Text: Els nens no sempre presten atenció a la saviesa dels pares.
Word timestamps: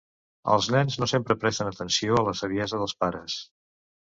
Els 0.53 0.69
nens 0.75 0.95
no 1.01 1.07
sempre 1.11 1.37
presten 1.43 1.69
atenció 1.73 2.17
a 2.17 2.25
la 2.31 2.35
saviesa 2.43 2.81
dels 2.85 2.99
pares. 3.05 3.37